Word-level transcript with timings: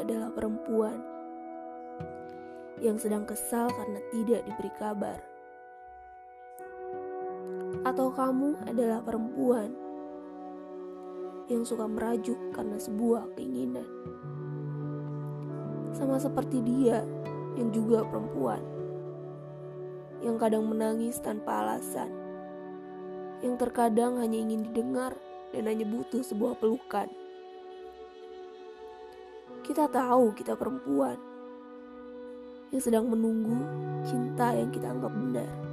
adalah 0.00 0.32
perempuan 0.32 0.98
yang 2.80 2.96
sedang 2.96 3.28
kesal 3.28 3.68
karena 3.68 4.00
tidak 4.08 4.40
diberi 4.48 4.72
kabar. 4.80 5.18
Atau 7.84 8.12
kamu 8.12 8.64
adalah 8.64 9.04
perempuan 9.04 9.72
yang 11.52 11.66
suka 11.66 11.84
merajuk 11.84 12.36
karena 12.56 12.80
sebuah 12.80 13.36
keinginan. 13.36 13.88
Sama 15.92 16.16
seperti 16.16 16.62
dia 16.64 17.04
yang 17.58 17.68
juga 17.74 18.06
perempuan 18.06 18.62
yang 20.20 20.36
kadang 20.36 20.68
menangis 20.68 21.16
tanpa 21.16 21.64
alasan, 21.64 22.12
yang 23.40 23.56
terkadang 23.56 24.20
hanya 24.20 24.36
ingin 24.36 24.68
didengar 24.68 25.16
dan 25.48 25.64
hanya 25.64 25.88
butuh 25.88 26.20
sebuah 26.20 26.60
pelukan. 26.60 27.08
Kita 29.70 29.86
tahu 29.86 30.34
kita 30.34 30.58
perempuan 30.58 31.14
yang 32.74 32.82
sedang 32.82 33.06
menunggu 33.06 33.54
cinta 34.02 34.50
yang 34.50 34.66
kita 34.74 34.90
anggap 34.90 35.14
benar. 35.14 35.69